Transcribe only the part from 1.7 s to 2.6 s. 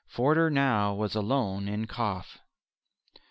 Kaf.